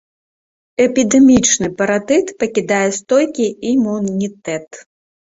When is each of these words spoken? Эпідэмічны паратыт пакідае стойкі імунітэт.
Эпідэмічны 0.85 1.67
паратыт 1.81 2.27
пакідае 2.43 2.87
стойкі 2.99 3.45
імунітэт. 3.73 4.67